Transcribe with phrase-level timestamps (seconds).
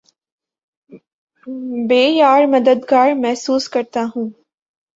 [1.87, 4.29] بے یارومددگار محسوس کرتا ہوں